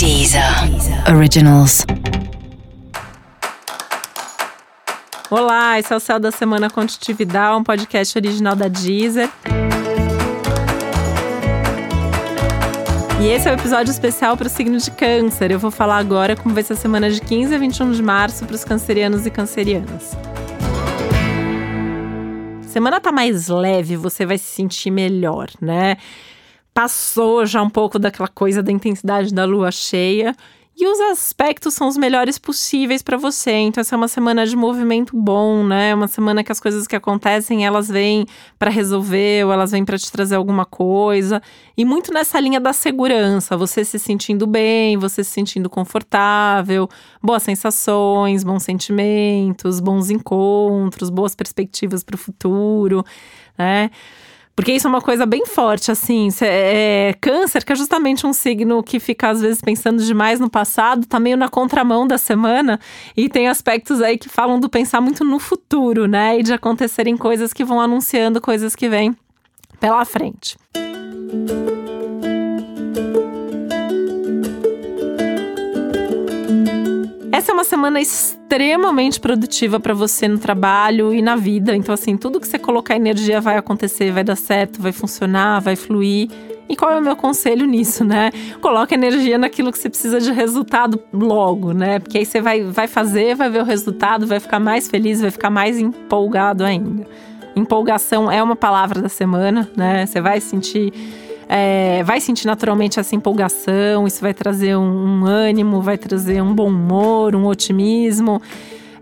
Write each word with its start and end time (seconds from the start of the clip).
Deezer 0.00 0.42
Originals. 1.14 1.84
Olá, 5.30 5.78
esse 5.78 5.92
é 5.92 5.96
o 5.96 6.00
Céu 6.00 6.18
da 6.18 6.30
Semana 6.30 6.70
Contitividade, 6.70 7.58
um 7.58 7.62
podcast 7.62 8.16
original 8.16 8.56
da 8.56 8.66
Deezer. 8.66 9.28
E 13.20 13.26
esse 13.28 13.46
é 13.46 13.50
o 13.50 13.54
um 13.54 13.58
episódio 13.58 13.90
especial 13.90 14.38
para 14.38 14.46
o 14.46 14.50
signo 14.50 14.78
de 14.78 14.90
Câncer. 14.90 15.50
Eu 15.50 15.58
vou 15.58 15.70
falar 15.70 15.98
agora 15.98 16.34
como 16.34 16.54
vai 16.54 16.62
ser 16.62 16.72
a 16.72 16.76
semana 16.76 17.10
de 17.10 17.20
15 17.20 17.54
a 17.54 17.58
21 17.58 17.92
de 17.92 18.02
março 18.02 18.46
para 18.46 18.54
os 18.54 18.64
cancerianos 18.64 19.26
e 19.26 19.30
cancerianas. 19.30 20.16
Semana 22.68 23.02
tá 23.02 23.12
mais 23.12 23.48
leve, 23.48 23.96
você 23.96 24.24
vai 24.24 24.38
se 24.38 24.46
sentir 24.46 24.90
melhor, 24.90 25.50
né? 25.60 25.98
Passou 26.72 27.44
já 27.44 27.62
um 27.62 27.70
pouco 27.70 27.98
daquela 27.98 28.28
coisa 28.28 28.62
da 28.62 28.72
intensidade 28.72 29.34
da 29.34 29.44
lua 29.44 29.70
cheia 29.70 30.34
e 30.80 30.86
os 30.86 30.98
aspectos 30.98 31.74
são 31.74 31.88
os 31.88 31.96
melhores 31.98 32.38
possíveis 32.38 33.02
para 33.02 33.18
você. 33.18 33.50
Então, 33.50 33.82
essa 33.82 33.94
é 33.94 33.98
uma 33.98 34.08
semana 34.08 34.46
de 34.46 34.56
movimento 34.56 35.14
bom, 35.14 35.62
né? 35.62 35.94
Uma 35.94 36.08
semana 36.08 36.42
que 36.42 36.50
as 36.50 36.58
coisas 36.58 36.86
que 36.86 36.96
acontecem, 36.96 37.66
elas 37.66 37.88
vêm 37.88 38.24
para 38.58 38.70
resolver 38.70 39.44
ou 39.44 39.52
elas 39.52 39.72
vêm 39.72 39.84
para 39.84 39.98
te 39.98 40.10
trazer 40.10 40.36
alguma 40.36 40.64
coisa. 40.64 41.42
E 41.76 41.84
muito 41.84 42.14
nessa 42.14 42.40
linha 42.40 42.58
da 42.58 42.72
segurança, 42.72 43.58
você 43.58 43.84
se 43.84 43.98
sentindo 43.98 44.46
bem, 44.46 44.96
você 44.96 45.22
se 45.22 45.32
sentindo 45.32 45.68
confortável, 45.68 46.88
boas 47.22 47.42
sensações, 47.42 48.42
bons 48.42 48.62
sentimentos, 48.62 49.80
bons 49.80 50.08
encontros, 50.08 51.10
boas 51.10 51.34
perspectivas 51.34 52.02
para 52.02 52.14
o 52.14 52.18
futuro, 52.18 53.04
né? 53.58 53.90
Porque 54.60 54.72
isso 54.72 54.86
é 54.86 54.90
uma 54.90 55.00
coisa 55.00 55.24
bem 55.24 55.46
forte, 55.46 55.90
assim. 55.90 56.28
É, 56.42 57.14
câncer, 57.18 57.64
que 57.64 57.72
é 57.72 57.74
justamente 57.74 58.26
um 58.26 58.32
signo 58.34 58.82
que 58.82 59.00
fica, 59.00 59.30
às 59.30 59.40
vezes, 59.40 59.62
pensando 59.62 60.04
demais 60.04 60.38
no 60.38 60.50
passado, 60.50 61.06
tá 61.06 61.18
meio 61.18 61.38
na 61.38 61.48
contramão 61.48 62.06
da 62.06 62.18
semana. 62.18 62.78
E 63.16 63.26
tem 63.30 63.48
aspectos 63.48 64.02
aí 64.02 64.18
que 64.18 64.28
falam 64.28 64.60
do 64.60 64.68
pensar 64.68 65.00
muito 65.00 65.24
no 65.24 65.38
futuro, 65.38 66.06
né? 66.06 66.38
E 66.38 66.42
de 66.42 66.52
acontecerem 66.52 67.16
coisas 67.16 67.54
que 67.54 67.64
vão 67.64 67.80
anunciando 67.80 68.38
coisas 68.38 68.76
que 68.76 68.86
vêm 68.86 69.16
pela 69.80 70.04
frente. 70.04 70.58
Essa 70.74 71.89
uma 77.60 77.64
semana 77.64 78.00
extremamente 78.00 79.20
produtiva 79.20 79.78
para 79.78 79.92
você 79.92 80.26
no 80.26 80.38
trabalho 80.38 81.12
e 81.12 81.20
na 81.20 81.36
vida. 81.36 81.76
Então, 81.76 81.92
assim, 81.92 82.16
tudo 82.16 82.40
que 82.40 82.48
você 82.48 82.58
colocar 82.58 82.96
energia 82.96 83.38
vai 83.38 83.58
acontecer, 83.58 84.10
vai 84.10 84.24
dar 84.24 84.36
certo, 84.36 84.80
vai 84.80 84.92
funcionar, 84.92 85.60
vai 85.60 85.76
fluir. 85.76 86.30
E 86.66 86.74
qual 86.74 86.90
é 86.90 86.98
o 86.98 87.02
meu 87.02 87.14
conselho 87.14 87.66
nisso, 87.66 88.02
né? 88.02 88.30
Coloca 88.62 88.94
energia 88.94 89.36
naquilo 89.36 89.70
que 89.70 89.78
você 89.78 89.90
precisa 89.90 90.18
de 90.18 90.32
resultado 90.32 90.98
logo, 91.12 91.74
né? 91.74 91.98
Porque 91.98 92.16
aí 92.16 92.24
você 92.24 92.40
vai, 92.40 92.62
vai 92.62 92.86
fazer, 92.86 93.34
vai 93.34 93.50
ver 93.50 93.60
o 93.60 93.64
resultado, 93.64 94.26
vai 94.26 94.40
ficar 94.40 94.58
mais 94.58 94.88
feliz, 94.88 95.20
vai 95.20 95.30
ficar 95.30 95.50
mais 95.50 95.78
empolgado 95.78 96.64
ainda. 96.64 97.06
Empolgação 97.54 98.32
é 98.32 98.42
uma 98.42 98.56
palavra 98.56 99.02
da 99.02 99.08
semana, 99.10 99.68
né? 99.76 100.06
Você 100.06 100.18
vai 100.18 100.40
sentir 100.40 100.94
é, 101.52 102.04
vai 102.04 102.20
sentir 102.20 102.46
naturalmente 102.46 103.00
essa 103.00 103.16
empolgação, 103.16 104.06
isso 104.06 104.20
vai 104.20 104.32
trazer 104.32 104.76
um, 104.76 104.82
um 105.22 105.26
ânimo, 105.26 105.82
vai 105.82 105.98
trazer 105.98 106.40
um 106.40 106.54
bom 106.54 106.68
humor, 106.68 107.34
um 107.34 107.44
otimismo. 107.44 108.40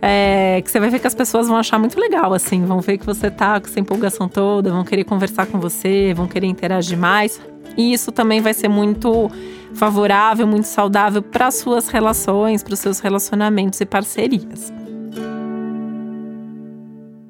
É, 0.00 0.62
que 0.64 0.70
você 0.70 0.80
vai 0.80 0.88
ver 0.88 0.98
que 0.98 1.06
as 1.06 1.14
pessoas 1.14 1.46
vão 1.46 1.58
achar 1.58 1.78
muito 1.78 2.00
legal, 2.00 2.32
assim, 2.32 2.64
vão 2.64 2.80
ver 2.80 2.96
que 2.96 3.04
você 3.04 3.30
tá 3.30 3.60
com 3.60 3.66
essa 3.66 3.78
empolgação 3.78 4.28
toda, 4.28 4.70
vão 4.70 4.82
querer 4.82 5.04
conversar 5.04 5.44
com 5.44 5.60
você, 5.60 6.14
vão 6.14 6.26
querer 6.26 6.46
interagir 6.46 6.96
mais. 6.96 7.38
E 7.76 7.92
isso 7.92 8.10
também 8.10 8.40
vai 8.40 8.54
ser 8.54 8.68
muito 8.68 9.30
favorável, 9.74 10.46
muito 10.46 10.68
saudável 10.68 11.20
para 11.20 11.48
as 11.48 11.56
suas 11.56 11.88
relações, 11.88 12.62
para 12.62 12.72
os 12.72 12.80
seus 12.80 12.98
relacionamentos 12.98 13.78
e 13.82 13.84
parcerias. 13.84 14.72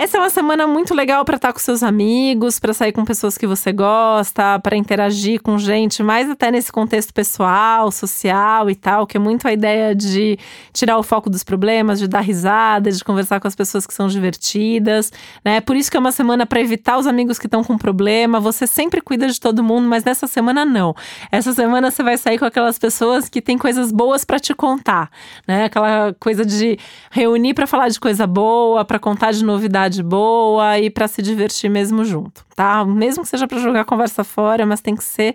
Essa 0.00 0.16
é 0.16 0.20
uma 0.20 0.30
semana 0.30 0.66
muito 0.66 0.94
legal 0.94 1.26
para 1.26 1.36
estar 1.36 1.52
com 1.52 1.58
seus 1.58 1.82
amigos, 1.82 2.58
para 2.58 2.72
sair 2.72 2.90
com 2.90 3.04
pessoas 3.04 3.36
que 3.36 3.46
você 3.46 3.70
gosta, 3.70 4.58
para 4.58 4.74
interagir 4.74 5.42
com 5.42 5.58
gente, 5.58 6.02
mais 6.02 6.30
até 6.30 6.50
nesse 6.50 6.72
contexto 6.72 7.12
pessoal, 7.12 7.92
social 7.92 8.70
e 8.70 8.74
tal, 8.74 9.06
que 9.06 9.18
é 9.18 9.20
muito 9.20 9.46
a 9.46 9.52
ideia 9.52 9.94
de 9.94 10.38
tirar 10.72 10.96
o 10.96 11.02
foco 11.02 11.28
dos 11.28 11.44
problemas, 11.44 11.98
de 11.98 12.08
dar 12.08 12.22
risada, 12.22 12.90
de 12.90 13.04
conversar 13.04 13.40
com 13.40 13.46
as 13.46 13.54
pessoas 13.54 13.86
que 13.86 13.92
são 13.92 14.08
divertidas, 14.08 15.12
né? 15.44 15.60
Por 15.60 15.76
isso 15.76 15.90
que 15.90 15.98
é 15.98 16.00
uma 16.00 16.12
semana 16.12 16.46
para 16.46 16.62
evitar 16.62 16.96
os 16.96 17.06
amigos 17.06 17.38
que 17.38 17.46
estão 17.46 17.62
com 17.62 17.76
problema. 17.76 18.40
Você 18.40 18.66
sempre 18.66 19.02
cuida 19.02 19.26
de 19.26 19.38
todo 19.38 19.62
mundo, 19.62 19.86
mas 19.86 20.02
nessa 20.02 20.26
semana 20.26 20.64
não. 20.64 20.94
Essa 21.30 21.52
semana 21.52 21.90
você 21.90 22.02
vai 22.02 22.16
sair 22.16 22.38
com 22.38 22.46
aquelas 22.46 22.78
pessoas 22.78 23.28
que 23.28 23.42
têm 23.42 23.58
coisas 23.58 23.92
boas 23.92 24.24
para 24.24 24.40
te 24.40 24.54
contar, 24.54 25.10
né? 25.46 25.64
Aquela 25.64 26.14
coisa 26.18 26.42
de 26.42 26.78
reunir 27.10 27.52
para 27.52 27.66
falar 27.66 27.88
de 27.88 28.00
coisa 28.00 28.26
boa, 28.26 28.82
para 28.82 28.98
contar 28.98 29.32
de 29.32 29.44
novidades 29.44 29.89
de 29.90 30.02
boa 30.02 30.78
e 30.78 30.88
para 30.88 31.06
se 31.08 31.20
divertir 31.20 31.68
mesmo 31.68 32.04
junto, 32.04 32.46
tá? 32.54 32.84
Mesmo 32.84 33.22
que 33.22 33.28
seja 33.28 33.46
para 33.46 33.58
jogar 33.58 33.84
conversa 33.84 34.24
fora, 34.24 34.64
mas 34.64 34.80
tem 34.80 34.94
que 34.94 35.04
ser 35.04 35.34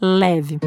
leve. 0.00 0.58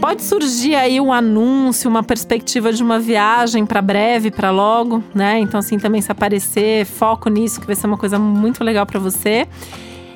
Pode 0.00 0.22
surgir 0.22 0.74
aí 0.74 1.00
um 1.00 1.12
anúncio, 1.12 1.90
uma 1.90 2.02
perspectiva 2.02 2.72
de 2.72 2.82
uma 2.82 2.98
viagem 2.98 3.66
para 3.66 3.82
breve, 3.82 4.30
para 4.30 4.50
logo, 4.50 5.02
né? 5.14 5.40
Então 5.40 5.60
assim 5.60 5.78
também 5.78 6.00
se 6.00 6.10
aparecer, 6.10 6.86
foco 6.86 7.28
nisso 7.28 7.60
que 7.60 7.66
vai 7.66 7.76
ser 7.76 7.86
uma 7.86 7.98
coisa 7.98 8.18
muito 8.18 8.64
legal 8.64 8.86
para 8.86 8.98
você. 8.98 9.46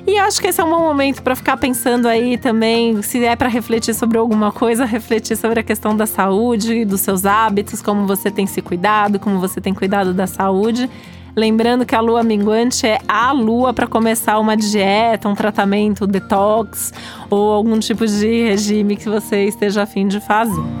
E 0.05 0.17
acho 0.17 0.41
que 0.41 0.47
esse 0.47 0.59
é 0.59 0.63
um 0.63 0.69
bom 0.69 0.79
momento 0.79 1.21
para 1.21 1.35
ficar 1.35 1.57
pensando 1.57 2.07
aí 2.07 2.37
também, 2.37 3.01
se 3.01 3.23
é 3.23 3.35
para 3.35 3.47
refletir 3.47 3.93
sobre 3.93 4.17
alguma 4.17 4.51
coisa, 4.51 4.83
refletir 4.83 5.37
sobre 5.37 5.59
a 5.59 5.63
questão 5.63 5.95
da 5.95 6.05
saúde, 6.05 6.83
dos 6.85 7.01
seus 7.01 7.25
hábitos, 7.25 7.81
como 7.81 8.07
você 8.07 8.31
tem 8.31 8.47
se 8.47 8.61
cuidado, 8.61 9.19
como 9.19 9.39
você 9.39 9.61
tem 9.61 9.73
cuidado 9.73 10.13
da 10.13 10.25
saúde. 10.25 10.89
Lembrando 11.35 11.85
que 11.85 11.95
a 11.95 12.01
lua 12.01 12.23
minguante 12.23 12.85
é 12.85 12.99
a 13.07 13.31
lua 13.31 13.73
para 13.73 13.87
começar 13.87 14.37
uma 14.39 14.57
dieta, 14.57 15.29
um 15.29 15.35
tratamento 15.35 16.05
detox 16.05 16.91
ou 17.29 17.53
algum 17.53 17.79
tipo 17.79 18.05
de 18.05 18.49
regime 18.49 18.97
que 18.97 19.07
você 19.07 19.45
esteja 19.45 19.83
afim 19.83 20.07
de 20.07 20.19
fazer. 20.19 20.80